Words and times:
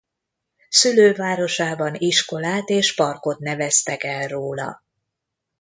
Szülővárosában 0.69 1.95
iskolát 1.95 2.69
és 2.69 2.93
parkot 2.95 3.39
neveztek 3.39 4.03
el 4.03 4.27
róla. 4.27 4.83